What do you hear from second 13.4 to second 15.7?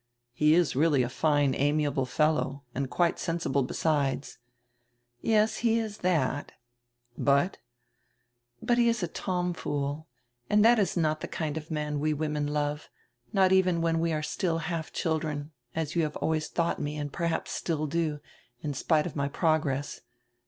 even when we are still half children,